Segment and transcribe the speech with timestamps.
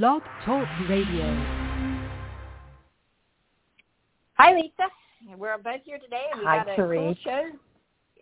[0.00, 1.26] Blog Talk Radio.
[4.38, 4.88] Hi, Lisa.
[5.36, 6.22] We're both here today.
[6.32, 6.98] and We Hi, got a Therese.
[6.98, 7.50] cool show.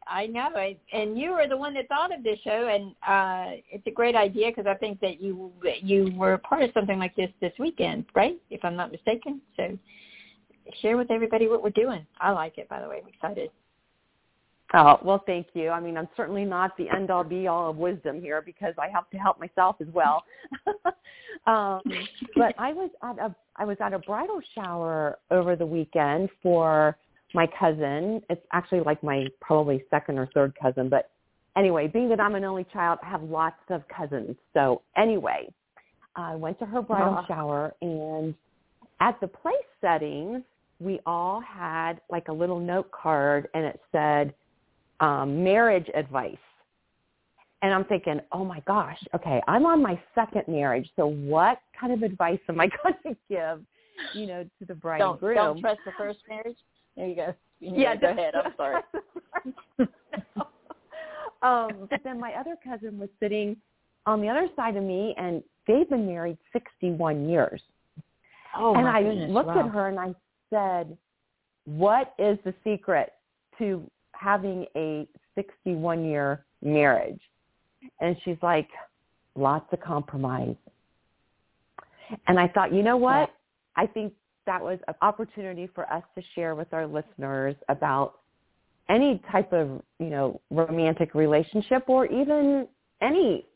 [0.04, 0.48] I know,
[0.92, 4.16] and you were the one that thought of this show, and uh, it's a great
[4.16, 8.06] idea because I think that you you were part of something like this this weekend,
[8.16, 8.36] right?
[8.50, 9.40] If I'm not mistaken.
[9.56, 9.78] So
[10.82, 12.04] share with everybody what we're doing.
[12.20, 13.00] I like it, by the way.
[13.00, 13.50] I'm excited.
[14.72, 15.70] Oh, well, thank you.
[15.70, 18.88] I mean, I'm certainly not the end all be all of wisdom here because I
[18.88, 20.22] have to help myself as well.
[21.46, 21.80] um,
[22.36, 26.96] but I was at a I was at a bridal shower over the weekend for
[27.34, 28.22] my cousin.
[28.30, 31.10] It's actually like my probably second or third cousin, but
[31.56, 34.36] anyway, being that I'm an only child, I have lots of cousins.
[34.54, 35.52] So anyway,
[36.14, 37.24] I went to her bridal Wow.
[37.26, 38.34] shower and
[39.00, 40.42] at the place settings,
[40.78, 44.32] we all had like a little note card and it said
[45.00, 46.36] um, marriage advice.
[47.62, 51.92] And I'm thinking, oh my gosh, okay, I'm on my second marriage, so what kind
[51.92, 53.60] of advice am I going to give,
[54.14, 55.36] you know, to the bride Don't and groom?
[55.36, 56.56] don't trust the first marriage.
[56.96, 57.34] There you go.
[57.60, 58.34] yeah, go ahead.
[58.34, 58.82] I'm sorry.
[61.42, 63.56] um, but then my other cousin was sitting
[64.06, 67.60] on the other side of me, and they've been married 61 years.
[68.56, 69.30] Oh and I goodness!
[69.30, 69.66] looked wow.
[69.66, 70.14] at her and I
[70.50, 70.96] said,
[71.64, 73.12] "What is the secret
[73.58, 73.88] to
[74.20, 77.20] having a 61 year marriage?"
[78.00, 78.68] And she's like,
[79.34, 80.56] "Lots of compromise."
[82.26, 83.30] And I thought, you know what?
[83.76, 84.12] I think
[84.46, 88.20] that was an opportunity for us to share with our listeners about
[88.88, 92.66] any type of, you know, romantic relationship or even
[93.00, 93.46] any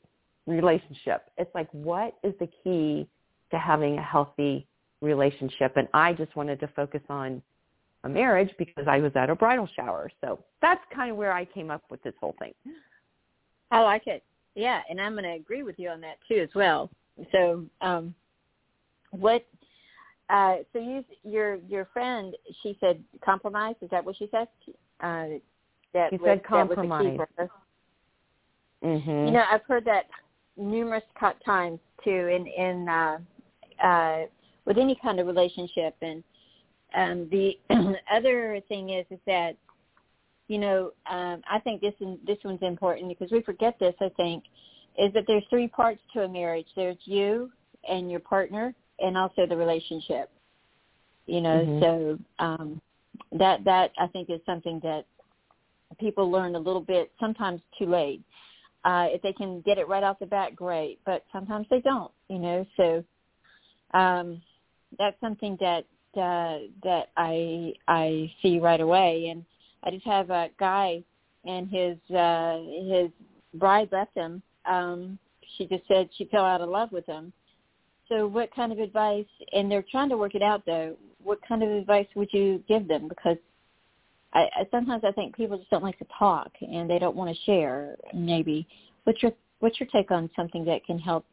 [0.46, 1.28] relationship.
[1.36, 3.08] It's like, what is the key
[3.50, 4.66] to having a healthy
[5.00, 5.76] relationship?
[5.76, 7.42] And I just wanted to focus on
[8.05, 10.10] a marriage because I was at a bridal shower.
[10.20, 12.52] So that's kind of where I came up with this whole thing.
[13.70, 14.22] I like it.
[14.55, 16.91] Yeah, and I'm going to agree with you on that too as well.
[17.33, 18.14] So, um,
[19.11, 19.44] what?
[20.30, 23.74] Uh, so you, your your friend, she said compromise.
[23.83, 24.48] Is that what she said?
[25.00, 25.39] Uh,
[25.92, 27.51] that She was, said that was a key compromise.
[28.83, 29.27] Mhm.
[29.27, 30.07] You know, I've heard that
[30.57, 31.02] numerous
[31.45, 33.18] times too in in uh,
[33.83, 34.27] uh,
[34.67, 35.96] with any kind of relationship.
[36.01, 36.23] And
[36.94, 37.58] um, the
[38.12, 39.56] other thing is is that
[40.48, 43.94] you know um, I think this one, this one's important because we forget this.
[44.00, 44.44] I think
[44.98, 46.68] is that there's three parts to a marriage.
[46.77, 47.50] There's you
[47.88, 50.30] and your partner, and also the relationship.
[51.27, 51.80] You know, Mhm.
[51.80, 52.80] so um,
[53.33, 55.06] that that I think is something that
[55.98, 58.20] people learn a little bit sometimes too late
[58.84, 60.98] uh, if they can get it right off the bat, great.
[61.06, 62.66] But sometimes they don't, you know.
[62.77, 63.04] So
[63.94, 64.42] um,
[64.98, 65.84] that's something that
[66.17, 69.29] uh, that I I see right away.
[69.30, 69.45] And
[69.85, 71.02] I just have a guy,
[71.45, 73.11] and his uh, his
[73.55, 74.42] bride left him.
[74.67, 75.19] Um,
[75.57, 77.33] she just said she fell out of love with him.
[78.08, 79.27] So what kind of advice?
[79.52, 80.97] And they're trying to work it out though.
[81.23, 83.08] What kind of advice would you give them?
[83.08, 83.39] Because
[84.35, 87.35] I, I sometimes I think people just don't like to talk and they don't want
[87.35, 87.96] to share.
[88.13, 88.67] Maybe
[89.05, 91.25] what's your what's your take on something that can help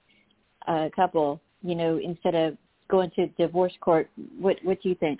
[0.67, 1.41] a couple?
[1.61, 2.57] You know, instead of
[2.91, 4.09] going to divorce court,
[4.39, 5.19] what what do you think?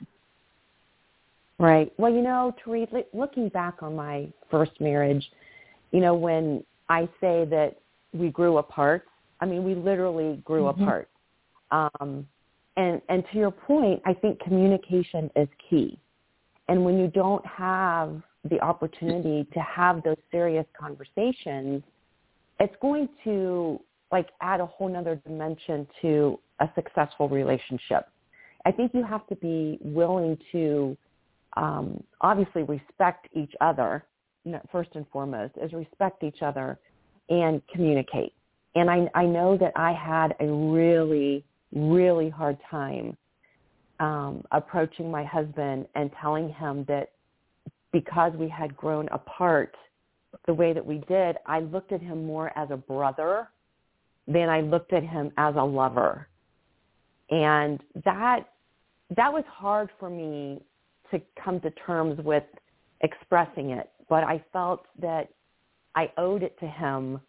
[1.58, 1.92] Right.
[1.98, 5.24] Well, you know, Therese, looking back on my first marriage,
[5.92, 7.78] you know, when I say that
[8.14, 9.06] we grew apart,
[9.40, 10.82] I mean, we literally grew Mhm.
[10.82, 11.10] apart.
[11.72, 12.28] Um,
[12.78, 15.98] and and to your point, I think communication is key.
[16.68, 21.84] And when you don't have the opportunity to have those serious conversations,
[22.60, 23.80] it's going to
[24.12, 28.08] like add a whole nother dimension to a successful relationship.
[28.66, 30.98] I think you have to be willing to
[31.58, 34.06] um, obviously respect each other.
[34.72, 36.80] First and foremost is respect each other
[37.30, 38.34] and communicate.
[38.76, 41.44] And I, I know that I had a really,
[41.74, 43.16] really hard time
[44.00, 47.12] um, approaching my husband and telling him that
[47.92, 49.76] because we had grown apart
[50.48, 53.50] the way that we did, I looked at him more as a brother
[54.32, 56.28] than I looked at him as a lover.
[57.30, 58.48] And that
[59.16, 60.62] that was hard for me
[61.12, 62.44] to come to terms with
[63.02, 65.30] expressing it, but I felt that
[65.96, 67.20] I owed it to him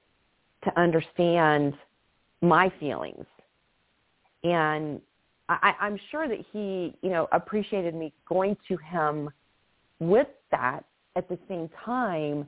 [0.64, 1.74] to understand
[2.40, 3.26] my feelings.
[4.44, 5.00] And
[5.48, 9.30] I, I'm sure that he, you know, appreciated me going to him
[9.98, 10.84] with that.
[11.14, 12.46] At the same time,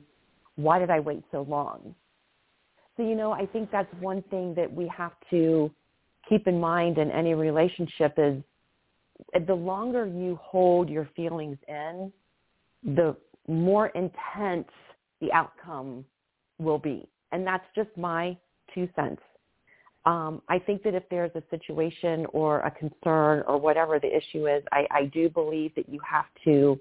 [0.55, 1.93] why did I wait so long?
[2.97, 5.69] So, you know, I think that's one thing that we have to
[6.29, 8.41] keep in mind in any relationship is
[9.47, 12.11] the longer you hold your feelings in,
[12.83, 13.15] the
[13.47, 14.69] more intense
[15.21, 16.05] the outcome
[16.57, 17.07] will be.
[17.31, 18.37] And that's just my
[18.73, 19.21] two cents.
[20.05, 24.47] um, I think that if there's a situation or a concern or whatever the issue
[24.47, 26.79] is, I, I do believe that you have to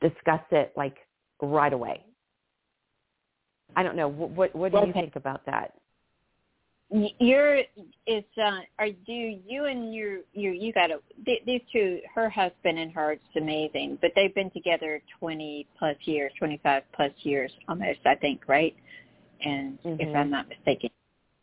[0.00, 0.96] discuss it like
[1.42, 2.04] right away.
[3.76, 4.08] I don't know.
[4.08, 4.86] What what, what do okay.
[4.88, 5.74] you think about that?
[7.20, 7.60] You're
[8.06, 10.90] it's uh are do you and your you you got
[11.24, 16.32] these two her husband and her it's amazing but they've been together 20 plus years
[16.36, 18.74] 25 plus years almost I think right
[19.40, 20.00] and mm-hmm.
[20.00, 20.90] if I'm not mistaken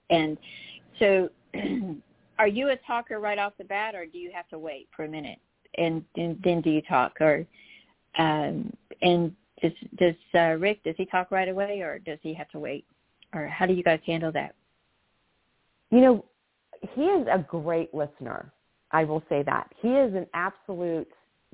[0.10, 0.38] and
[1.00, 1.30] so
[2.40, 5.06] are you a talker right off the bat or do you have to wait for
[5.06, 5.40] a minute
[5.78, 7.46] and, and then do you talk or
[8.20, 8.70] um
[9.02, 12.60] and does does uh, Rick does he talk right away or does he have to
[12.60, 12.86] wait
[13.34, 14.56] or how do you guys handle that
[15.90, 16.26] you know,
[16.94, 18.52] he is a great listener.
[18.92, 19.72] I will say that.
[19.82, 21.08] He is an absolute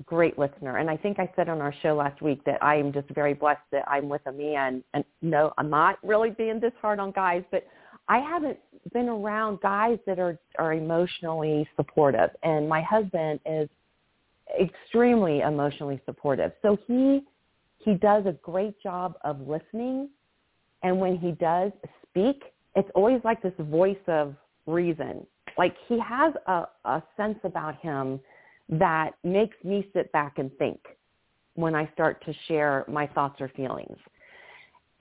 [0.04, 0.78] great listener.
[0.78, 3.34] And I think I said on our show last week that I am just very
[3.34, 4.82] blessed that I'm with a man.
[4.92, 7.66] And no, I'm not really being this hard on guys, but
[8.08, 8.58] I haven't
[8.92, 12.30] been around guys that are, are emotionally supportive.
[12.42, 13.68] And my husband is
[14.60, 16.52] extremely emotionally supportive.
[16.60, 17.22] So he,
[17.84, 20.08] he does a great job of listening.
[20.82, 21.72] And when he does
[22.08, 22.42] speak,
[22.74, 24.34] it's always like this voice of
[24.66, 25.26] reason.
[25.56, 28.20] Like he has a, a sense about him
[28.68, 30.80] that makes me sit back and think
[31.54, 33.96] when I start to share my thoughts or feelings.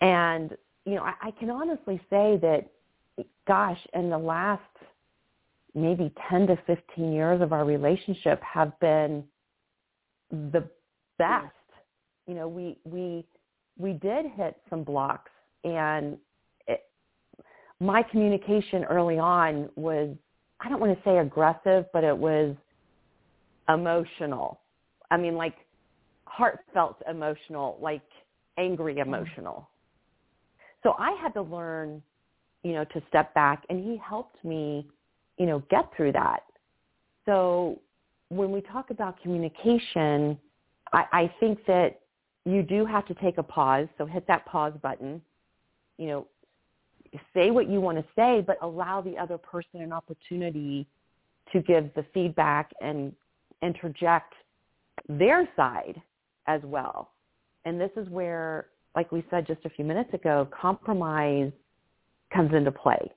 [0.01, 2.69] And, you know, I, I can honestly say that,
[3.47, 4.61] gosh, in the last
[5.73, 9.23] maybe 10 to 15 years of our relationship have been
[10.29, 10.67] the
[11.17, 11.53] best.
[12.27, 13.25] You know, we, we,
[13.77, 15.31] we did hit some blocks
[15.63, 16.17] and
[17.83, 20.15] my communication early on was,
[20.61, 22.55] I don't want to say aggressive, but it was
[23.67, 24.61] emotional.
[25.11, 25.55] I mean, like
[26.25, 28.01] heartfelt emotional, like
[28.57, 29.13] angry mm-hmm.
[29.13, 29.69] emotional.
[30.81, 32.01] So I had to learn,
[32.63, 34.87] you know, to step back and he helped me,
[35.37, 36.43] you know, get through that.
[37.25, 37.81] So
[38.29, 40.37] when we talk about communication,
[40.93, 41.99] I, I think that
[42.45, 43.87] you do have to take a pause.
[43.97, 45.21] So hit that pause button,
[45.97, 46.27] you know,
[47.33, 50.87] say what you want to say, but allow the other person an opportunity
[51.51, 53.13] to give the feedback and
[53.61, 54.33] interject
[55.07, 56.01] their side
[56.47, 57.11] as well.
[57.65, 61.51] And this is where, like we said just a few minutes ago, compromise
[62.33, 63.11] comes into play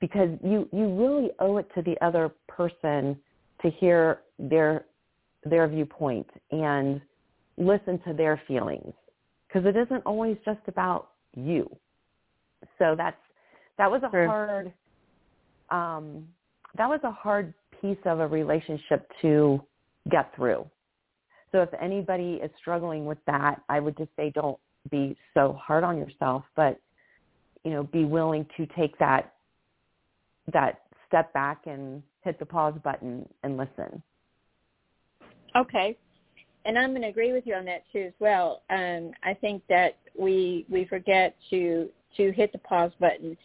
[0.00, 3.16] because you, you really owe it to the other person
[3.62, 4.86] to hear their,
[5.44, 7.00] their viewpoint and
[7.58, 8.92] listen to their feelings
[9.46, 11.68] because it isn't always just about you.
[12.78, 13.16] So that's
[13.76, 14.72] that was a hard
[15.70, 16.26] um,
[16.76, 19.62] that was a hard piece of a relationship to
[20.10, 20.66] get through.
[21.52, 24.58] So if anybody is struggling with that, I would just say don't
[24.90, 26.80] be so hard on yourself, but
[27.64, 29.34] you know, be willing to take that
[30.52, 34.02] that step back and hit the pause button and listen.
[35.56, 35.96] Okay.
[36.68, 38.60] And I'm going to agree with you on that too as well.
[38.68, 41.88] Um, I think that we we forget to
[42.18, 43.38] to hit the pause button.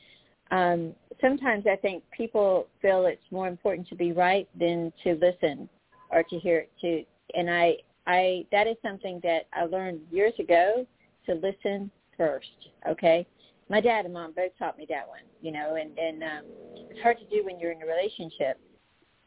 [0.51, 5.69] Um, sometimes I think people feel it's more important to be right than to listen
[6.11, 6.71] or to hear it.
[6.81, 7.77] To and I,
[8.07, 10.85] I that is something that I learned years ago
[11.25, 12.47] to listen first.
[12.89, 13.25] Okay,
[13.69, 15.23] my dad and mom both taught me that one.
[15.41, 16.43] You know, and and um,
[16.89, 18.59] it's hard to do when you're in a relationship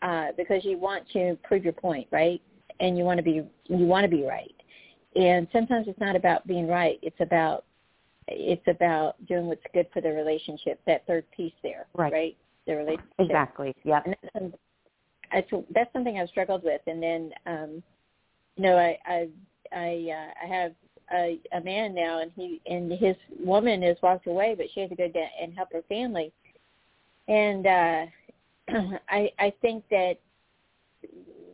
[0.02, 2.42] uh, because you want to prove your point, right?
[2.80, 4.54] And you want to be you want to be right.
[5.14, 7.64] And sometimes it's not about being right; it's about
[8.28, 10.80] it's about doing what's good for the relationship.
[10.86, 12.12] That third piece there, right?
[12.12, 12.36] right?
[12.66, 13.12] The relationship.
[13.18, 13.74] Exactly.
[13.84, 14.00] Yeah.
[14.34, 14.52] And
[15.32, 16.80] that's, that's something I've struggled with.
[16.86, 17.82] And then, um,
[18.56, 19.28] you know, I I
[19.72, 20.72] I, uh, I have
[21.12, 24.90] a, a man now, and he and his woman has walked away, but she has
[24.90, 26.32] to go down and help her family.
[27.28, 28.06] And uh,
[29.08, 30.14] I I think that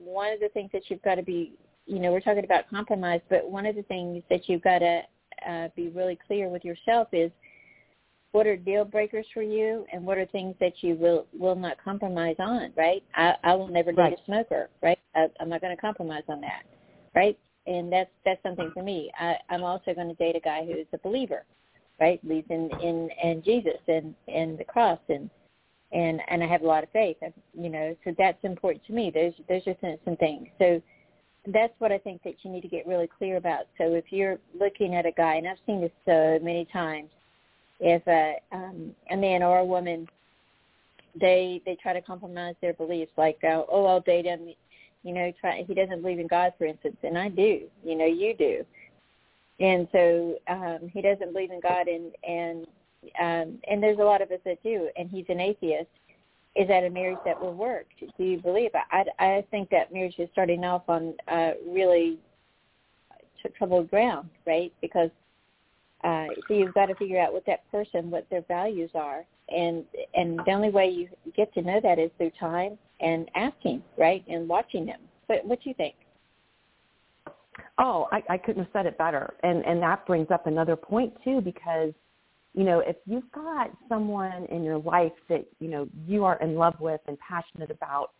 [0.04, 1.52] one of the things that you've got to be,
[1.86, 5.02] you know, we're talking about compromise, but one of the things that you've got to
[5.48, 7.30] uh, be really clear with yourself is
[8.32, 11.76] what are deal breakers for you and what are things that you will will not
[11.82, 13.02] compromise on right?
[13.14, 14.18] I i will never date right.
[14.18, 14.98] a smoker right?
[15.14, 16.62] I, i'm not going to compromise on that
[17.14, 17.38] right?
[17.66, 19.10] And that's that's something for me.
[19.18, 21.44] I i'm also going to date a guy who's a believer
[22.00, 22.22] right?
[22.26, 25.30] Believes in in in jesus and and the cross and
[25.92, 27.16] and and i have a lot of faith
[27.54, 29.10] you know so that's important to me.
[29.10, 30.48] Those those are some, things.
[30.58, 30.80] So
[31.46, 33.64] that's what I think that you need to get really clear about.
[33.78, 37.08] So if you're looking at a guy, and I've seen this so many times,
[37.80, 40.08] if a um, a man or a woman,
[41.20, 44.48] they they try to compromise their beliefs, like uh, oh I'll date him,
[45.02, 48.06] you know, try he doesn't believe in God, for instance, and I do, you know,
[48.06, 48.64] you do,
[49.58, 52.66] and so um, he doesn't believe in God, and and
[53.20, 55.88] um, and there's a lot of us that do, and he's an atheist,
[56.54, 57.86] is that a marriage that will work?
[57.98, 58.70] Do you believe?
[58.74, 62.18] I, I think that marriage is starting off on uh, really
[63.56, 64.72] troubled ground, right?
[64.80, 65.10] Because
[66.04, 69.84] uh, so you've got to figure out what that person, what their values are, and
[70.14, 74.24] and the only way you get to know that is through time and asking, right,
[74.28, 75.00] and watching them.
[75.28, 75.94] But what do you think?
[77.78, 81.14] Oh, I, I couldn't have said it better, and and that brings up another point
[81.24, 81.92] too, because
[82.54, 86.54] you know if you've got someone in your life that you know you are in
[86.54, 88.10] love with and passionate about,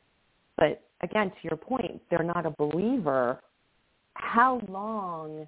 [0.57, 3.41] but again to your point, they're not a believer.
[4.15, 5.47] How long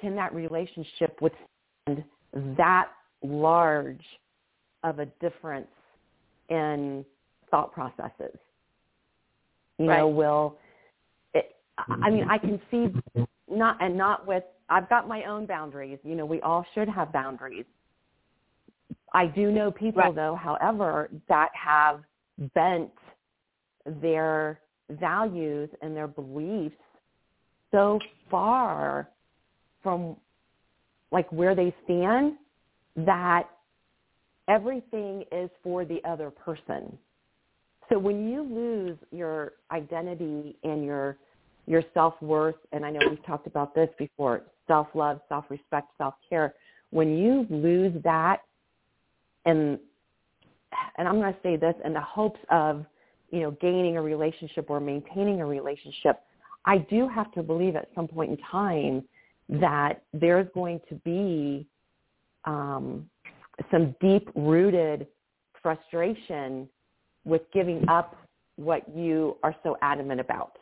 [0.00, 2.04] can that relationship withstand
[2.56, 2.88] that
[3.22, 4.04] large
[4.84, 5.66] of a difference
[6.48, 7.04] in
[7.50, 8.36] thought processes?
[9.78, 9.98] You right.
[9.98, 10.56] know, will
[11.34, 15.98] it, I mean, I can see not and not with I've got my own boundaries.
[16.02, 17.64] You know, we all should have boundaries.
[19.16, 20.14] I do know people right.
[20.14, 22.00] though, however, that have
[22.54, 22.90] bent
[24.02, 26.76] their values and their beliefs
[27.72, 27.98] so
[28.30, 29.08] far
[29.82, 30.16] from
[31.10, 32.34] like where they stand
[32.94, 33.48] that
[34.48, 36.98] everything is for the other person.
[37.88, 41.16] So when you lose your identity and your
[41.66, 46.54] your self-worth, and I know we've talked about this before, self-love, self-respect, self-care,
[46.90, 48.42] when you lose that
[49.46, 49.78] and
[50.98, 52.84] and I'm going to say this in the hopes of,
[53.30, 56.20] you know, gaining a relationship or maintaining a relationship,
[56.64, 59.04] I do have to believe at some point in time
[59.48, 61.66] that there's going to be
[62.44, 63.08] um,
[63.70, 65.06] some deep-rooted
[65.62, 66.68] frustration
[67.24, 68.16] with giving up
[68.56, 70.58] what you are so adamant about.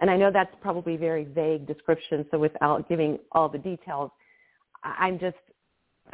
[0.00, 4.10] And I know that's probably a very vague description, so without giving all the details,
[4.82, 5.36] I'm just,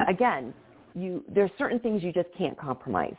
[0.07, 0.53] again,
[0.93, 3.15] you, there's certain things you just can't compromise.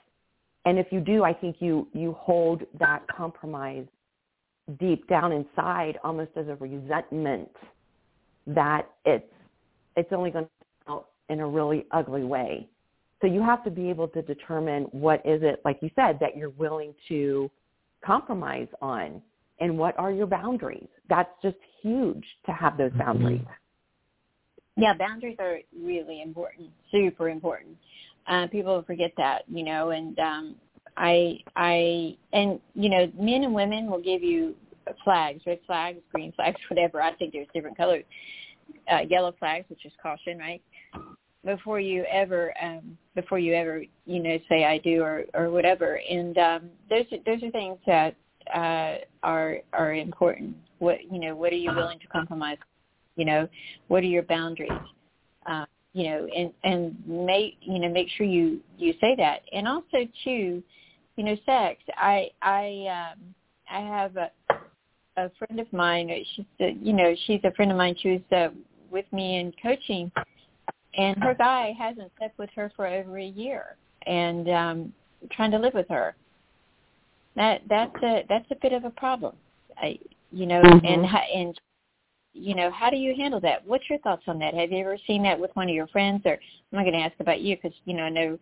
[0.65, 3.87] And if you do, I think you, you hold that compromise
[4.79, 7.49] deep down inside almost as a resentment
[8.47, 9.33] that it's,
[9.97, 10.50] it's only going to
[10.87, 12.69] come out in a really ugly way.
[13.21, 16.37] So you have to be able to determine what is it, like you said, that
[16.37, 17.50] you're willing to
[18.05, 19.21] compromise on
[19.61, 20.89] and what are your boundaries.
[21.09, 23.03] That's just huge to have those mm-hmm.
[24.77, 27.77] Yeah, boundaries are really important, super important.
[28.27, 30.55] Uh, people forget that, you know, and um,
[30.97, 34.55] I, I, and you know, men and women will give you
[35.05, 37.03] flags, red flags, green flags, whatever.
[37.03, 38.05] I think there's different colors.
[38.91, 40.62] Uh, yellow flags, which is caution, right?
[41.45, 46.00] before you ever um before you ever you know say i do or or whatever
[46.09, 48.15] and um those are those are things that
[48.55, 52.59] uh are are important what you know what are you willing to compromise
[53.21, 53.47] you know
[53.89, 54.71] what are your boundaries?
[55.47, 59.43] Uh you know and and make you know make sure you you say that.
[59.53, 60.62] And also too
[61.17, 61.81] you know sex.
[61.97, 63.35] I i um
[63.71, 64.31] i have a
[65.17, 66.11] a friend of mine.
[66.35, 67.97] She's a, you know she's a friend of mine.
[68.00, 68.55] She was uh,
[68.91, 70.11] with me in coaching.
[70.97, 73.77] And her guy hasn't slept with her for over a year.
[74.07, 74.93] And um
[75.33, 76.15] trying to live with her.
[77.37, 79.35] That that's a that's a bit of a problem.
[79.77, 79.99] I
[80.31, 80.87] you know mm-hmm.
[80.87, 81.61] and and
[82.33, 84.97] you know how do you handle that what's your thoughts on that have you ever
[85.07, 86.39] seen that with one of your friends or i'm
[86.73, 88.39] not going to ask about you because you know i know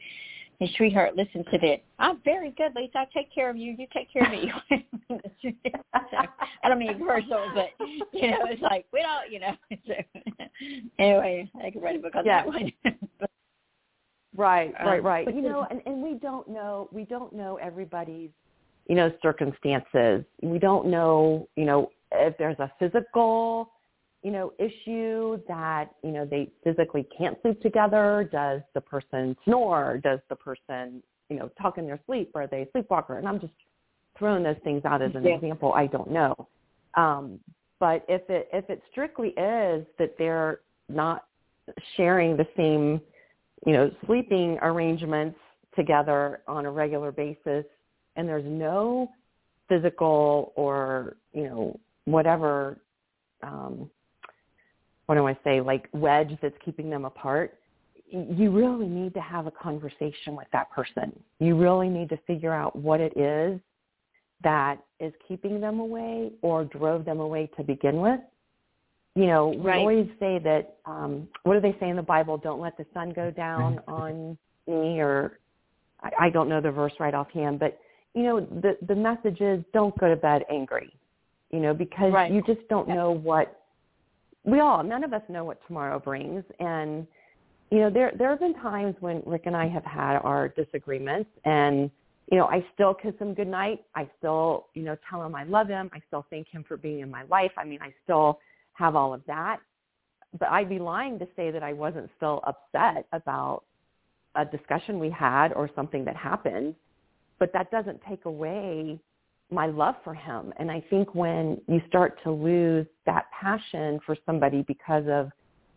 [0.59, 1.78] his sweetheart listens to this.
[2.00, 2.99] I'm very good, Lisa.
[2.99, 3.76] I take care of you.
[3.78, 4.52] You take care of me.
[5.95, 7.68] I don't mean personal, but
[8.12, 9.57] you know, it's like we don't, you know.
[9.87, 9.95] So,
[10.99, 12.42] anyway, I could write a book on yeah.
[12.42, 12.73] that one.
[13.21, 13.30] but,
[14.37, 15.25] right, right, um, right.
[15.25, 16.88] But, you know, and, and we don't know.
[16.90, 18.30] We don't know everybody's,
[18.88, 20.25] you know, circumstances.
[20.42, 23.71] We don't know, you know, if there's a physical
[24.22, 28.28] you know, issue that, you know, they physically can't sleep together?
[28.32, 30.00] Does the person snore?
[30.02, 32.32] Does the person, you know, talk in their sleep?
[32.34, 33.18] Are they a sleepwalker?
[33.18, 33.52] And I'm just
[34.18, 35.37] throwing those things out as an yeah.
[35.37, 35.72] example.
[35.72, 36.48] I don't know.
[36.94, 37.38] Um,
[37.78, 41.26] but if it if it strictly is that they're not
[41.96, 43.00] sharing the same,
[43.66, 45.38] you know, sleeping arrangements
[45.76, 47.64] together on a regular basis
[48.16, 49.10] and there's no
[49.68, 52.78] physical or, you know, whatever
[53.42, 53.88] um,
[55.08, 57.54] what do I say, like wedge that's keeping them apart,
[58.10, 61.18] you really need to have a conversation with that person.
[61.40, 63.58] You really need to figure out what it is
[64.44, 68.20] that is keeping them away or drove them away to begin with.
[69.14, 69.78] You know, we right.
[69.78, 72.36] always say that, um, what do they say in the Bible?
[72.36, 74.36] Don't let the sun go down on
[74.66, 75.38] me or
[76.02, 77.78] I, I don't know the verse right offhand, but
[78.14, 80.92] you know, the, the message is don't go to bed angry,
[81.50, 82.30] you know, because right.
[82.30, 83.57] you just don't know what
[84.45, 87.07] we all none of us know what tomorrow brings and
[87.71, 91.30] you know there there have been times when Rick and I have had our disagreements
[91.45, 91.90] and
[92.30, 93.85] you know, I still kiss him goodnight.
[93.95, 95.90] I still, you know, tell him I love him.
[95.95, 97.52] I still thank him for being in my life.
[97.57, 98.38] I mean, I still
[98.75, 99.61] have all of that.
[100.38, 103.64] But I'd be lying to say that I wasn't still upset about
[104.35, 106.75] a discussion we had or something that happened.
[107.38, 109.00] But that doesn't take away
[109.50, 110.52] my love for him.
[110.59, 115.31] And I think when you start to lose that passion for somebody because of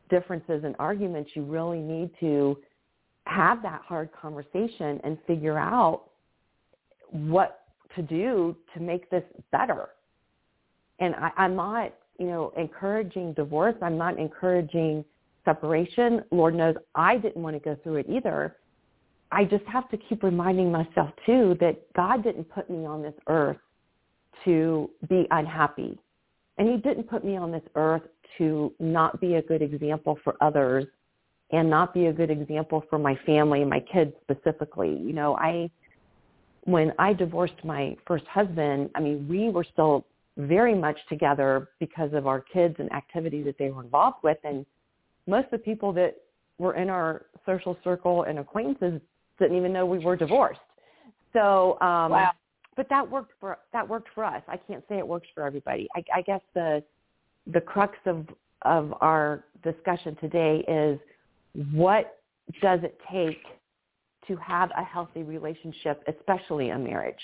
[0.10, 2.58] differences and arguments, you really need to
[3.26, 6.04] have that hard conversation and figure out
[7.12, 9.90] what to do to make this better.
[11.00, 13.76] And I, I'm not, you know, encouraging divorce.
[13.82, 15.06] I'm not encouraging
[15.46, 16.24] separation.
[16.32, 18.58] Lord knows I didn't want to go through it either.
[19.32, 23.14] I just have to keep reminding myself too that God didn't put me on this
[23.28, 23.58] earth
[24.46, 25.98] to be unhappy.
[26.58, 28.04] And he didn't put me on this earth
[28.38, 30.86] to not be a good example for others
[31.52, 34.90] and not be a good example for my family and my kids specifically.
[34.90, 35.70] You know, I
[36.66, 40.06] when I divorced my first husband, I mean, we were still
[40.38, 44.66] very much together because of our kids and activities that they were involved with and
[45.28, 46.16] most of the people that
[46.58, 49.02] were in our social circle and acquaintances
[49.42, 50.62] didn't even know we were divorced.
[51.34, 52.32] So, um wow.
[52.76, 54.42] but that worked for that worked for us.
[54.48, 55.88] I can't say it works for everybody.
[55.96, 56.84] I, I guess the
[57.48, 58.28] the crux of
[58.64, 61.00] of our discussion today is
[61.74, 62.20] what
[62.62, 63.42] does it take
[64.28, 67.16] to have a healthy relationship, especially a marriage?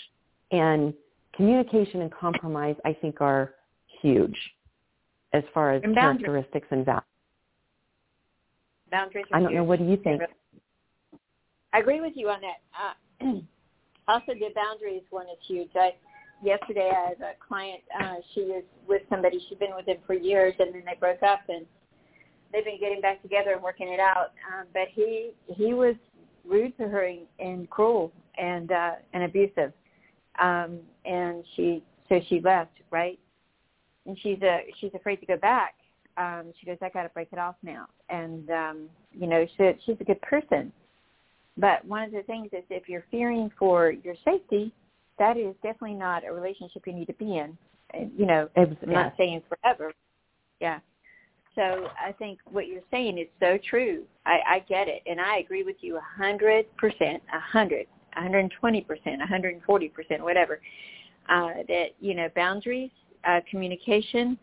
[0.51, 0.93] And
[1.35, 3.53] communication and compromise, I think, are
[4.01, 4.37] huge
[5.33, 7.03] as far as and characteristics and values.
[8.89, 9.25] Boundaries.
[9.33, 9.63] I don't know.
[9.63, 10.21] What do you think?
[11.77, 13.23] I agree with you on that.
[13.23, 13.39] Uh,
[14.07, 15.69] also, the boundaries one is huge.
[15.75, 15.91] I
[16.41, 17.81] yesterday I had a client.
[17.99, 19.39] Uh, she was with somebody.
[19.47, 21.67] She'd been with him for years, and then they broke up, and
[22.51, 24.31] they've been getting back together and working it out.
[24.51, 25.93] Um, but he he was
[26.43, 29.71] rude to her and, and cruel and uh, and abusive,
[30.39, 33.19] um, and she so she left right,
[34.07, 35.75] and she's a she's afraid to go back.
[36.17, 39.73] Um, she goes, I got to break it off now, and um, you know she
[39.85, 40.71] she's a good person.
[41.57, 44.71] But one of the things is if you're fearing for your safety,
[45.17, 47.57] that is definitely not a relationship you need to be in.
[48.15, 49.93] You know, I'm not saying forever.
[50.59, 50.79] Yeah.
[51.55, 54.03] So I think what you're saying is so true.
[54.25, 58.21] I, I get it, and I agree with you a hundred percent, a hundred, a
[58.21, 60.61] hundred and twenty percent, a hundred and forty percent, whatever.
[61.29, 62.91] Uh, that you know, boundaries,
[63.27, 64.37] uh, communication,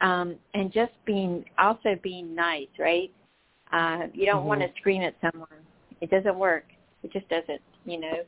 [0.00, 3.12] um, and just being also being nice, right?
[3.70, 4.48] Uh, you don't mm-hmm.
[4.48, 5.48] want to scream at someone.
[6.04, 6.64] It doesn't work.
[7.02, 8.18] It just doesn't, you know.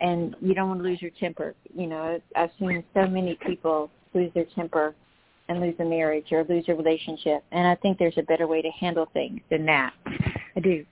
[0.00, 1.54] And you don't want to lose your temper.
[1.74, 4.94] You know, I've seen so many people lose their temper
[5.50, 7.44] and lose a marriage or lose a relationship.
[7.52, 9.92] And I think there's a better way to handle things than that.
[10.56, 10.86] I do.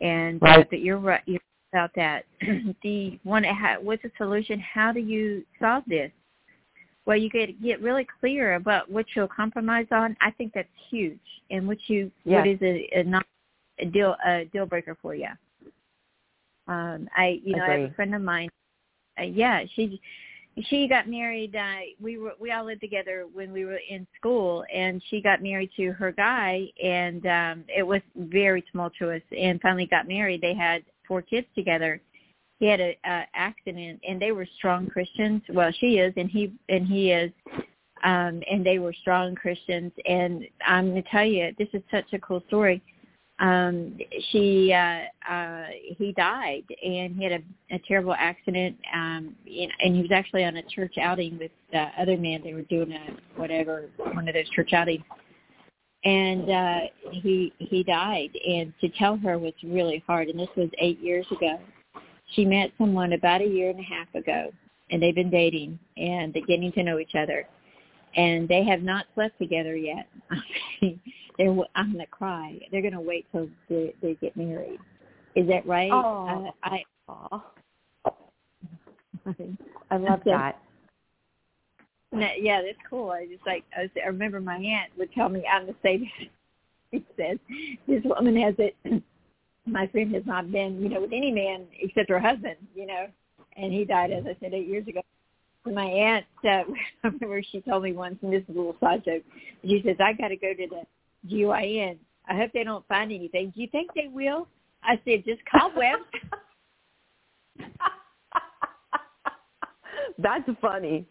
[0.00, 0.66] And right.
[0.70, 1.40] but you're right you're
[1.74, 2.24] about that.
[2.82, 3.44] the one
[3.82, 4.60] what's the solution?
[4.60, 6.10] How do you solve this?
[7.04, 10.16] Well, you get get really clear about what you'll compromise on.
[10.22, 11.20] I think that's huge.
[11.50, 13.26] And what you what is a, a not
[13.78, 15.28] a deal a deal breaker for you.
[16.70, 17.74] Um, I you know Agree.
[17.74, 18.48] I have a friend of mine.
[19.18, 20.00] Uh, yeah, she
[20.68, 24.64] she got married uh we were we all lived together when we were in school
[24.74, 29.86] and she got married to her guy and um it was very tumultuous and finally
[29.86, 32.00] got married they had four kids together
[32.58, 36.52] he had a, a accident and they were strong christians well she is and he
[36.68, 37.30] and he is
[38.04, 42.12] um and they were strong christians and i'm going to tell you this is such
[42.12, 42.82] a cool story
[43.40, 43.96] um
[44.30, 45.64] she uh uh
[45.96, 50.44] he died and he had a, a terrible accident um and, and he was actually
[50.44, 54.34] on a church outing with uh, other men they were doing a whatever one of
[54.34, 55.04] those church outings.
[56.04, 60.68] And uh he he died and to tell her was really hard and this was
[60.78, 61.58] eight years ago.
[62.34, 64.50] She met someone about a year and a half ago
[64.90, 67.46] and they've been dating and getting to know each other
[68.16, 70.08] and they have not slept together yet
[71.40, 72.58] they're I'm gonna cry.
[72.70, 74.78] They're gonna wait till they, they get married.
[75.34, 75.90] Is that right?
[75.90, 76.82] Oh, uh, I.
[79.90, 80.56] I love that.
[82.12, 83.10] Yeah, that's cool.
[83.10, 86.08] I just like I, was, I remember my aunt would tell me I'm the same.
[86.92, 87.38] She says
[87.86, 88.74] this woman has it.
[89.64, 93.06] My friend has not been, you know, with any man except her husband, you know,
[93.56, 95.00] and he died as I said eight years ago.
[95.66, 96.64] My aunt, uh, I
[97.04, 99.22] remember she told me once, and this is a little side joke.
[99.62, 100.86] She says I got to go to the
[101.28, 101.98] GYN.
[102.28, 103.52] I hope they don't find anything.
[103.54, 104.48] Do you think they will?
[104.82, 106.04] I said, just cobwebs.
[110.18, 111.06] That's funny.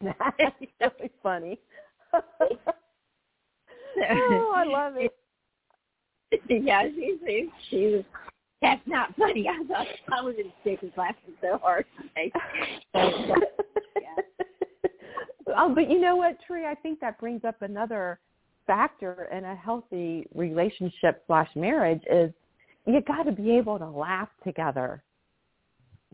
[0.00, 0.18] That's
[0.80, 1.58] really funny.
[2.14, 2.58] oh,
[4.56, 5.12] I love it.
[6.48, 8.04] yeah, she, she, she was
[8.62, 9.46] That's not funny.
[9.50, 11.84] I thought I was in stickers laughing so hard.
[11.94, 12.20] So,
[14.00, 15.56] yeah.
[15.56, 16.66] um, but you know what, Tree?
[16.66, 18.18] I think that brings up another
[18.66, 22.32] factor in a healthy relationship slash marriage is
[22.86, 25.02] you got to be able to laugh together.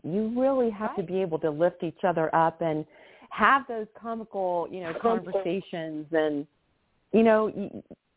[0.03, 0.97] You really have right.
[0.97, 2.85] to be able to lift each other up and
[3.29, 6.47] have those comical, you know, conversations and
[7.13, 7.51] you know,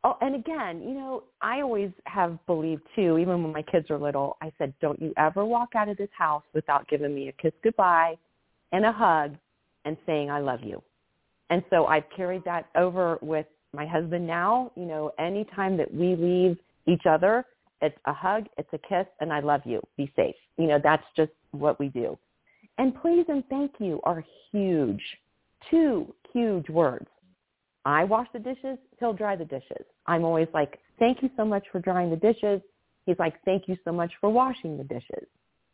[0.05, 3.99] oh, and again, you know, I always have believed too, even when my kids are
[3.99, 7.33] little, I said, don't you ever walk out of this house without giving me a
[7.33, 8.17] kiss goodbye
[8.73, 9.37] and a hug
[9.85, 10.83] and saying I love you.
[11.51, 14.71] And so I've carried that over with my husband now.
[14.77, 17.45] You know, anytime that we leave each other,
[17.83, 19.81] it's a hug, it's a kiss, and I love you.
[19.97, 20.35] Be safe.
[20.59, 22.19] You know, that's just what we do.
[22.79, 25.03] And please and thank you are huge,
[25.71, 27.09] two huge words.
[27.85, 29.85] I wash the dishes, he'll dry the dishes.
[30.07, 32.61] I'm always like, thank you so much for drying the dishes.
[33.07, 35.27] He's like, thank you so much for washing the dishes.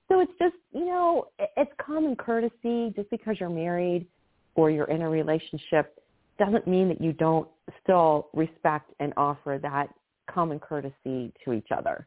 [0.09, 4.07] So it's just, you know, it's common courtesy just because you're married
[4.55, 6.01] or you're in a relationship
[6.39, 7.49] doesn't mean that you don't
[7.83, 9.89] still respect and offer that
[10.31, 12.07] common courtesy to each other.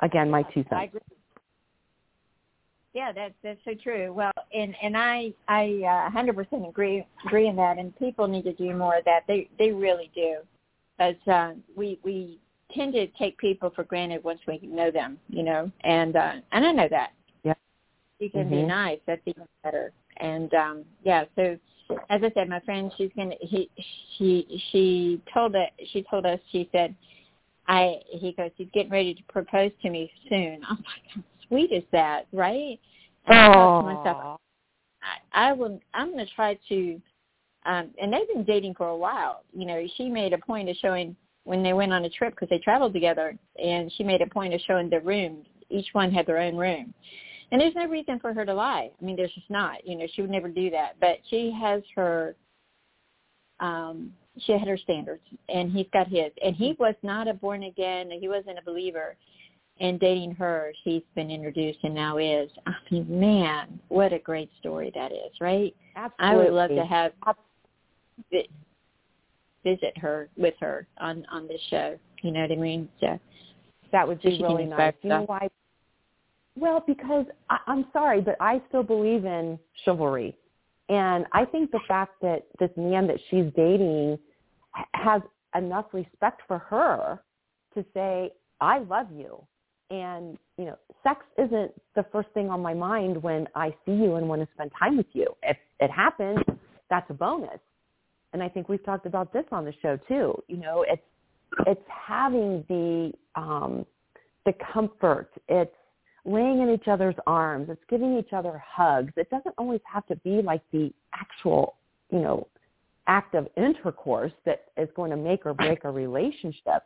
[0.00, 0.94] Again, my two cents.
[2.98, 4.12] Yeah, that's that's so true.
[4.12, 8.52] Well, and and I I uh, 100% agree agree in that, and people need to
[8.54, 9.20] do more of that.
[9.28, 10.38] They they really do,
[10.98, 12.40] as uh, we we
[12.74, 16.66] tend to take people for granted once we know them, you know, and uh, and
[16.66, 17.10] I know that.
[17.44, 17.54] Yeah,
[18.18, 18.50] you can mm-hmm.
[18.50, 18.98] be nice.
[19.06, 19.92] That's even better.
[20.16, 21.56] And um yeah, so
[22.10, 23.36] as I said, my friend, she's gonna.
[23.40, 23.70] He,
[24.16, 25.70] she, she told it.
[25.92, 26.40] She told us.
[26.50, 26.96] She said,
[27.68, 31.72] "I." He goes, "He's getting ready to propose to me soon." I'm like, "How sweet
[31.72, 32.78] is that, right?"
[33.26, 34.40] And I thought to myself,
[35.02, 35.80] I, I will.
[35.94, 37.00] I'm going to try to.
[37.66, 39.42] Um, and they've been dating for a while.
[39.52, 42.48] You know, she made a point of showing when they went on a trip because
[42.48, 45.44] they traveled together, and she made a point of showing the room.
[45.70, 46.94] Each one had their own room.
[47.50, 48.90] And there's no reason for her to lie.
[49.00, 49.86] I mean, there's just not.
[49.86, 50.96] You know, she would never do that.
[51.00, 52.34] But she has her
[53.60, 56.30] um she had her standards and he's got his.
[56.44, 59.16] And he was not a born again, he wasn't a believer.
[59.80, 62.50] And dating her, he's been introduced and now is.
[62.66, 65.74] I mean, man, what a great story that is, right?
[65.94, 66.26] Absolutely.
[66.26, 67.12] I would love to have
[69.64, 71.96] visit her with her on on this show.
[72.22, 72.88] You know what I mean?
[73.00, 73.18] So
[73.92, 74.94] that would be really nice.
[75.02, 75.48] You know why
[76.58, 80.36] well, because I, I'm sorry, but I still believe in chivalry.
[80.88, 84.18] And I think the fact that this man that she's dating
[84.94, 85.22] has
[85.54, 87.20] enough respect for her
[87.74, 89.44] to say, I love you.
[89.90, 94.16] And, you know, sex isn't the first thing on my mind when I see you
[94.16, 95.26] and want to spend time with you.
[95.42, 96.40] If it happens,
[96.90, 97.60] that's a bonus.
[98.32, 100.42] And I think we've talked about this on the show too.
[100.48, 101.02] You know, it's
[101.66, 103.86] it's having the um
[104.44, 105.30] the comfort.
[105.48, 105.74] It's
[106.24, 107.68] laying in each other's arms.
[107.70, 109.12] It's giving each other hugs.
[109.16, 111.76] It doesn't always have to be like the actual,
[112.10, 112.46] you know,
[113.06, 116.82] act of intercourse that is going to make or break a relationship.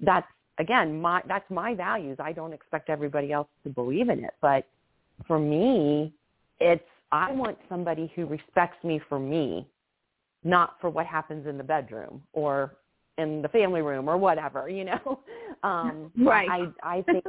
[0.00, 0.26] That's
[0.58, 2.16] again, my that's my values.
[2.20, 4.66] I don't expect everybody else to believe in it, but
[5.26, 6.12] for me,
[6.60, 9.66] it's I want somebody who respects me for me,
[10.44, 12.76] not for what happens in the bedroom or
[13.18, 15.20] in the family room or whatever, you know.
[15.62, 16.48] Um right.
[16.82, 17.24] I I think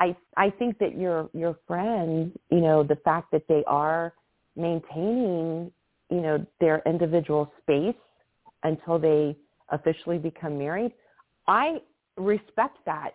[0.00, 4.14] I I think that your your friends, you know, the fact that they are
[4.56, 5.70] maintaining,
[6.10, 7.94] you know, their individual space
[8.62, 9.36] until they
[9.68, 10.92] officially become married,
[11.46, 11.82] I
[12.16, 13.14] respect that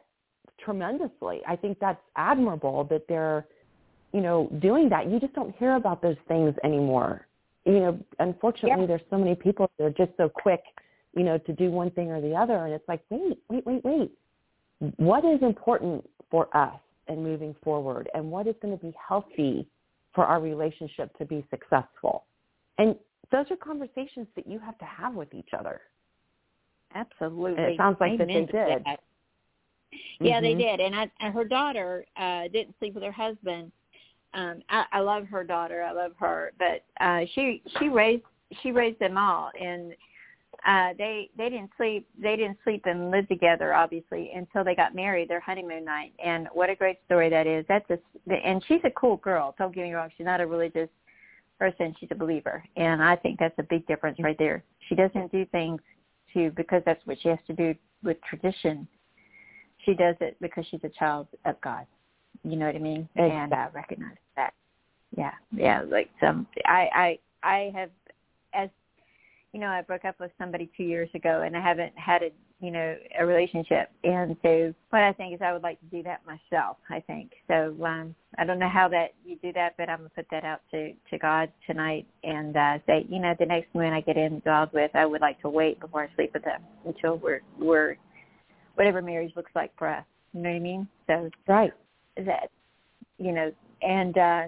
[0.63, 1.41] tremendously.
[1.47, 3.45] I think that's admirable that they're,
[4.13, 5.09] you know, doing that.
[5.09, 7.27] You just don't hear about those things anymore.
[7.65, 10.61] You know, unfortunately, there's so many people that are just so quick,
[11.15, 13.83] you know, to do one thing or the other, and it's like, wait, wait, wait,
[13.83, 14.11] wait.
[14.97, 19.67] What is important for us and moving forward and what is going to be healthy
[20.13, 22.25] for our relationship to be successful.
[22.77, 22.95] And
[23.31, 25.81] those are conversations that you have to have with each other.
[26.95, 27.63] Absolutely.
[27.63, 28.85] And it sounds like Amen that they did.
[28.85, 28.99] That.
[30.19, 30.43] Yeah, mm-hmm.
[30.43, 30.79] they did.
[30.79, 33.71] And, I, and her daughter uh didn't sleep with her husband.
[34.33, 35.83] Um I, I love her daughter.
[35.83, 38.23] I love her, but uh she she raised
[38.61, 39.93] she raised them all and
[40.65, 44.95] uh they they didn't sleep they didn't sleep and live together obviously until they got
[44.95, 47.99] married their honeymoon night and what a great story that is that's a
[48.45, 50.89] and she's a cool girl don't get me wrong she's not a religious
[51.59, 55.31] person she's a believer and i think that's a big difference right there she doesn't
[55.31, 55.79] do things
[56.33, 58.87] to because that's what she has to do with tradition.
[59.85, 61.85] She does it because she's a child of god.
[62.43, 63.07] You know what i mean?
[63.15, 63.37] Exactly.
[63.37, 64.53] and i recognize that.
[65.15, 65.31] Yeah.
[65.55, 67.89] Yeah like some i i i have
[68.53, 68.69] as
[69.53, 72.29] you know, I broke up with somebody two years ago, and I haven't had a
[72.59, 73.89] you know, a relationship.
[74.03, 77.31] And so what I think is I would like to do that myself, I think.
[77.47, 80.43] So um I don't know how that you do that, but I'm gonna put that
[80.43, 84.17] out to, to God tonight and uh say, you know, the next man I get
[84.17, 87.95] involved with I would like to wait before I sleep with them until we're we're
[88.75, 90.05] whatever marriage looks like for us.
[90.33, 90.87] You know what I mean?
[91.07, 91.73] So right.
[92.17, 92.49] That
[93.17, 94.43] you know, and uh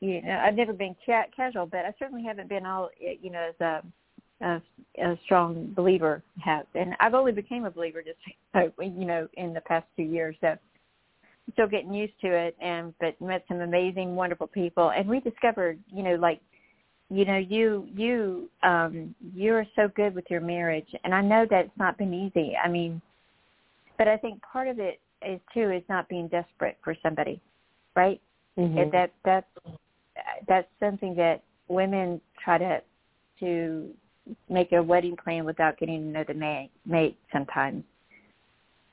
[0.00, 3.48] you know, I've never been ca- casual, but I certainly haven't been all you know
[3.48, 3.82] as a
[4.42, 4.62] a,
[4.98, 8.18] a strong believer has, and I've only became a believer just
[8.80, 10.36] you know in the past two years.
[10.40, 10.58] So I'm
[11.52, 15.78] still getting used to it, and but met some amazing, wonderful people, and we discovered
[15.88, 16.40] you know like
[17.10, 21.66] you know you you um you're so good with your marriage, and I know that
[21.66, 22.54] it's not been easy.
[22.62, 23.00] I mean,
[23.98, 27.40] but I think part of it is too is not being desperate for somebody,
[27.94, 28.20] right?
[28.58, 28.90] Mm-hmm.
[28.90, 29.46] That that's
[30.48, 32.82] that's something that women try to
[33.40, 33.90] to
[34.48, 37.84] make a wedding plan without getting to know the mate, mate sometimes.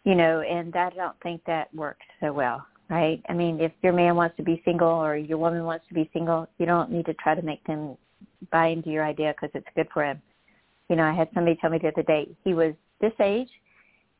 [0.04, 3.22] You know, and I don't think that works so well, right?
[3.30, 6.10] I mean, if your man wants to be single or your woman wants to be
[6.14, 7.98] single, you don't need to try to make them
[8.52, 10.22] buy into your idea because it's good for him.
[10.90, 13.50] You know, I had somebody tell me the other day he was this age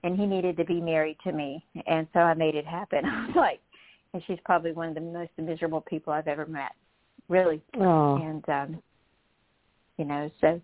[0.04, 3.04] and he needed to be married to me, and so I made it happen.
[3.06, 3.60] I was like,
[4.14, 6.72] and she's probably one of the most miserable people I've ever met,
[7.28, 7.62] really.
[7.80, 8.16] Oh.
[8.18, 8.84] And um,
[9.98, 10.62] you know, so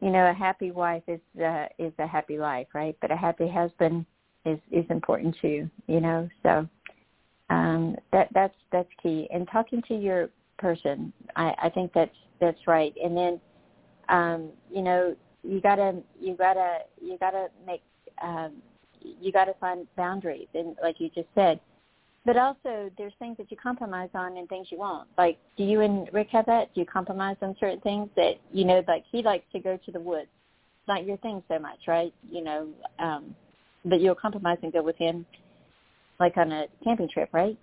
[0.00, 2.96] you know, a happy wife is uh, is a happy life, right?
[3.00, 4.06] But a happy husband
[4.44, 6.28] is is important too, you know.
[6.42, 6.68] So
[7.50, 9.28] um, that that's that's key.
[9.32, 12.94] And talking to your person, I, I think that's that's right.
[13.02, 13.40] And then,
[14.08, 17.82] um, you know, you gotta you gotta you gotta make
[18.22, 18.54] um,
[19.00, 21.60] you gotta find boundaries, and like you just said,
[22.28, 25.08] but also, there's things that you compromise on and things you won't.
[25.16, 26.74] Like, do you and Rick have that?
[26.74, 28.84] Do you compromise on certain things that you know?
[28.86, 30.28] Like, he likes to go to the woods.
[30.80, 32.12] It's not your thing so much, right?
[32.30, 33.34] You know, um,
[33.86, 35.24] but you'll compromise and go with him,
[36.20, 37.56] like on a camping trip, right?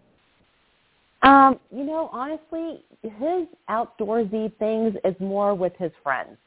[1.22, 6.38] Um, you know, honestly, his outdoorsy things is more with his friends.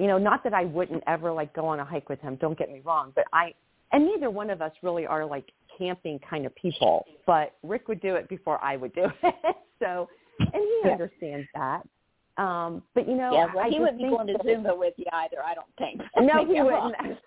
[0.00, 2.34] You know, not that I wouldn't ever like go on a hike with him.
[2.40, 3.54] Don't get me wrong, but I
[3.92, 8.00] and neither one of us really are like camping kind of people, but Rick would
[8.00, 9.56] do it before I would do it.
[9.78, 10.08] so,
[10.38, 10.92] and he yeah.
[10.92, 11.82] understands that.
[12.38, 15.04] Um, but you know, yeah, well, I he wouldn't be going to Zumba with you
[15.12, 15.36] either.
[15.44, 16.00] I don't think.
[16.20, 17.18] No, he wouldn't.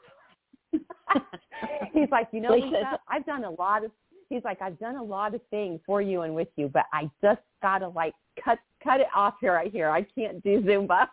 [1.94, 3.92] he's like, you know, Lisa, I've done a lot of.
[4.30, 7.10] He's like, I've done a lot of things for you and with you, but I
[7.22, 9.54] just gotta like cut cut it off here.
[9.54, 11.08] Right here, I can't do Zumba.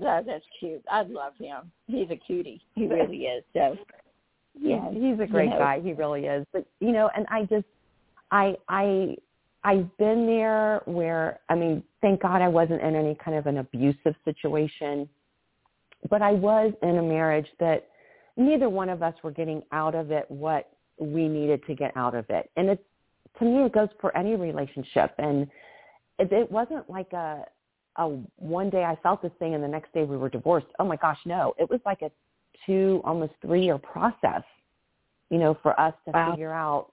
[0.00, 0.84] that, that's cute.
[0.88, 1.72] I love him.
[1.88, 2.60] He's a cutie.
[2.76, 3.42] He really is.
[3.52, 3.76] So
[4.58, 5.10] yeah, mm-hmm.
[5.12, 5.58] he's a great you know.
[5.58, 5.80] guy.
[5.80, 6.46] He really is.
[6.52, 7.66] But you know, and I just,
[8.30, 9.16] I, I,
[9.64, 13.58] I've been there where I mean, thank God I wasn't in any kind of an
[13.58, 15.08] abusive situation,
[16.08, 17.88] but I was in a marriage that
[18.36, 22.14] neither one of us were getting out of it what we needed to get out
[22.14, 22.82] of it, and it's
[23.38, 25.48] to me it goes for any relationship, and
[26.18, 27.44] it, it wasn't like a
[27.96, 30.68] a one day I felt this thing and the next day we were divorced.
[30.78, 31.54] Oh my gosh, no.
[31.58, 32.10] It was like a
[32.66, 34.42] two, almost three year process,
[35.30, 36.30] you know, for us to wow.
[36.30, 36.92] figure out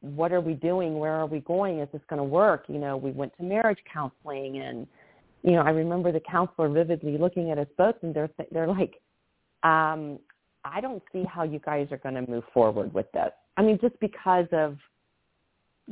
[0.00, 0.98] what are we doing?
[0.98, 1.80] Where are we going?
[1.80, 2.64] Is this going to work?
[2.68, 4.86] You know, we went to marriage counseling and,
[5.42, 9.00] you know, I remember the counselor vividly looking at us both and they're, they're like,
[9.64, 10.18] um,
[10.64, 13.30] I don't see how you guys are going to move forward with this.
[13.56, 14.76] I mean, just because of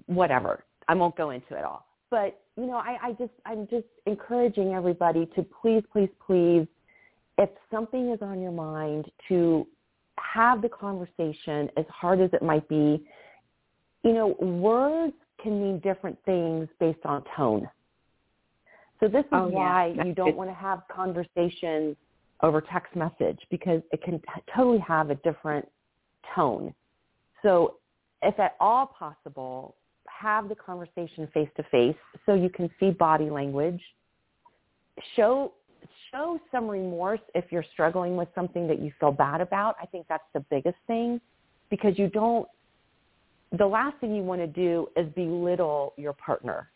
[0.07, 0.65] whatever.
[0.89, 1.87] I won't go into it all.
[2.11, 6.67] But, you know, I, I just, I'm just encouraging everybody to please, please, please
[7.39, 9.67] if something is on your mind to
[10.19, 13.03] have the conversation as hard as it might be.
[14.03, 17.69] You know words can mean different things based on tone.
[19.01, 20.05] So this is oh, why yeah.
[20.05, 21.97] you don't want to have conversations
[22.43, 25.69] over text message because it can t- totally have a different
[26.35, 26.75] tone.
[27.43, 27.77] So
[28.23, 33.29] if at all possible have the conversation face to face so you can see body
[33.29, 33.81] language.
[35.15, 35.53] Show
[36.11, 39.77] show some remorse if you're struggling with something that you feel bad about.
[39.81, 41.21] I think that's the biggest thing
[41.71, 42.49] because you don't,
[43.57, 46.71] the last thing you want to do is belittle your partner.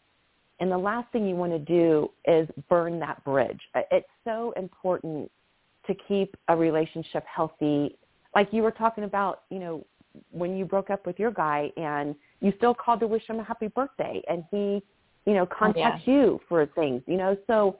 [0.61, 3.61] And the last thing you want to do is burn that bridge.
[3.75, 5.31] Uh, it's so important
[5.87, 7.97] to keep a relationship healthy.
[8.35, 9.87] Like you were talking about, you know,
[10.31, 13.45] when you broke up with your guy and you still called to wish him a
[13.45, 14.83] happy birthday and he,
[15.25, 16.17] you know, contacts oh, yeah.
[16.19, 17.79] you for things, you know, so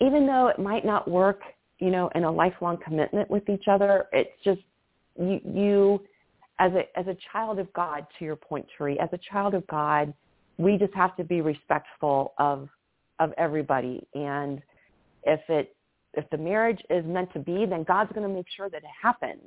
[0.00, 1.40] even though it might not work,
[1.78, 4.60] you know, in a lifelong commitment with each other, it's just
[5.18, 6.00] you, you
[6.58, 9.66] as a as a child of God, to your point, Teri, as a child of
[9.66, 10.12] God,
[10.58, 12.68] we just have to be respectful of
[13.18, 14.06] of everybody.
[14.14, 14.62] And
[15.24, 15.74] if it
[16.14, 18.90] if the marriage is meant to be, then God's going to make sure that it
[19.00, 19.42] happens.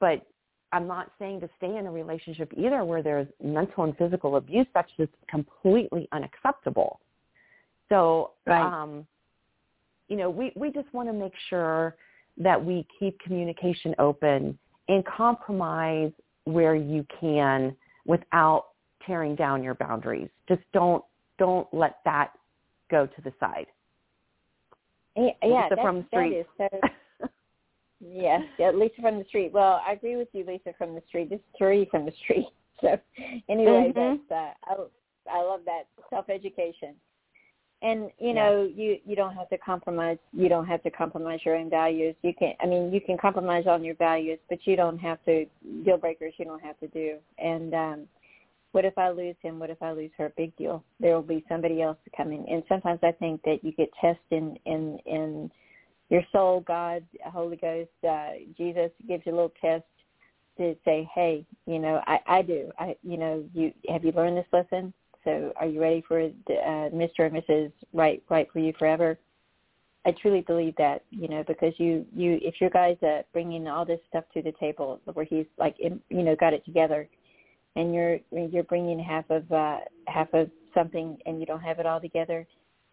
[0.00, 0.26] But
[0.72, 4.66] I'm not saying to stay in a relationship either where there's mental and physical abuse.
[4.74, 7.00] That's just completely unacceptable.
[7.90, 8.62] So, right.
[8.82, 9.06] um,
[10.12, 11.96] you know, we, we just want to make sure
[12.36, 16.12] that we keep communication open and compromise
[16.44, 18.66] where you can without
[19.06, 20.28] tearing down your boundaries.
[20.46, 21.02] Just don't
[21.38, 22.32] don't let that
[22.90, 23.64] go to the side.
[25.16, 26.46] Yeah, yeah Lisa from the street.
[26.58, 26.68] So,
[28.00, 29.50] yes, yeah, Lisa from the street.
[29.50, 31.30] Well, I agree with you, Lisa from the street.
[31.30, 32.48] This is Tori from the street.
[32.80, 32.98] So
[33.48, 34.16] anyway, mm-hmm.
[34.28, 34.72] that's uh,
[35.30, 36.96] I I love that self education.
[37.82, 38.84] And you know, yeah.
[38.84, 40.18] you you don't have to compromise.
[40.32, 42.14] You don't have to compromise your own values.
[42.22, 45.46] You can, I mean, you can compromise on your values, but you don't have to
[45.84, 46.32] deal breakers.
[46.38, 47.16] You don't have to do.
[47.38, 48.08] And um,
[48.70, 49.58] what if I lose him?
[49.58, 50.32] What if I lose her?
[50.36, 50.84] Big deal.
[51.00, 52.46] There will be somebody else to come in.
[52.48, 55.50] And sometimes I think that you get tested in in in
[56.08, 56.60] your soul.
[56.60, 59.84] God, Holy Ghost, uh, Jesus gives you a little test
[60.58, 62.70] to say, hey, you know, I I do.
[62.78, 64.94] I you know, you have you learned this lesson?
[65.24, 67.20] So are you ready for uh, Mr.
[67.20, 67.72] and Mrs.
[67.92, 69.18] Right Right for you forever?
[70.04, 73.84] I truly believe that, you know, because you you if your guy's uh, bringing all
[73.84, 77.08] this stuff to the table where he's like, you know, got it together,
[77.76, 81.86] and you're you're bringing half of uh, half of something and you don't have it
[81.86, 82.46] all together,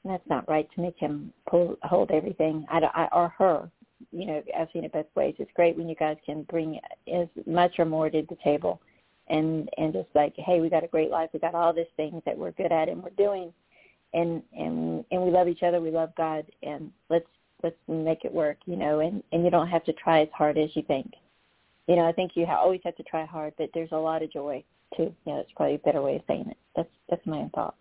[0.06, 2.66] that's not right to make him pull hold everything.
[2.70, 3.70] I, I or her,
[4.12, 5.36] you know, I've seen it both ways.
[5.40, 6.80] It's great when you guys can bring
[7.14, 8.82] as much or more to the table
[9.30, 11.30] and and just like hey we got a great life.
[11.34, 13.54] We got all these things that we're good at and we're doing.
[14.14, 15.82] And and and we love each other.
[15.82, 16.46] We love god.
[16.64, 17.28] And let's
[17.64, 20.58] let's make it work you know and and you don't have to try as hard
[20.58, 21.14] as you think.
[21.88, 24.24] You know i think you ha- always have to try hard but there's a lot
[24.24, 24.64] of joy
[24.96, 25.14] too.
[25.26, 26.58] You know that's probably a better way of saying it.
[26.76, 27.76] That's that's my own thought.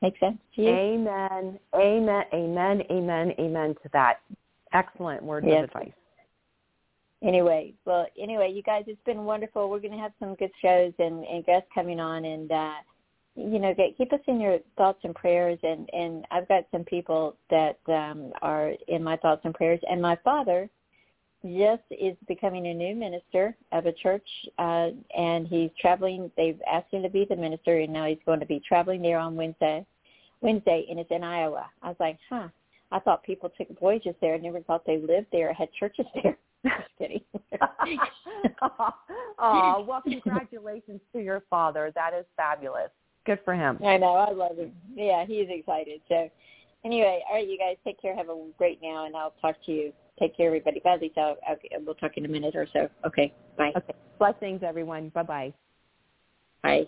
[0.00, 0.68] Make sense to you?
[0.68, 1.58] Amen.
[1.74, 2.24] Amen.
[2.32, 2.82] Amen.
[2.90, 3.32] Amen.
[3.40, 4.20] Amen to that.
[4.72, 5.64] Excellent words yes.
[5.64, 5.92] of advice
[7.22, 9.68] anyway, well, anyway, you guys, it's been wonderful.
[9.68, 12.74] We're going to have some good shows and, and guests coming on, and uh,
[13.34, 15.58] you know, get, keep us in your thoughts and prayers.
[15.62, 19.80] And and I've got some people that um, are in my thoughts and prayers.
[19.90, 20.68] And my father
[21.44, 24.26] just is becoming a new minister of a church,
[24.58, 26.30] uh, and he's traveling.
[26.36, 29.18] They've asked him to be the minister, and now he's going to be traveling there
[29.18, 29.86] on Wednesday.
[30.40, 31.66] Wednesday, and it's in Iowa.
[31.82, 32.48] I was like, huh.
[32.90, 34.34] I thought people took voyages there.
[34.34, 36.38] I never thought they lived there, had churches there.
[36.64, 37.20] Just kidding.
[39.38, 41.92] oh, well, congratulations to your father.
[41.94, 42.90] That is fabulous.
[43.26, 43.78] Good for him.
[43.84, 44.14] I know.
[44.14, 44.72] I love him.
[44.94, 46.00] Yeah, he's excited.
[46.08, 46.30] So
[46.84, 48.16] anyway, all right, you guys take care.
[48.16, 49.92] Have a great now, and I'll talk to you.
[50.18, 50.80] Take care, everybody.
[50.80, 51.36] Bye, Lisa.
[51.50, 52.88] Okay, we'll talk in a minute or so.
[53.06, 53.72] Okay, bye.
[53.76, 53.94] Okay.
[54.18, 55.10] Blessings, everyone.
[55.10, 55.52] Bye-bye.
[56.62, 56.86] Bye.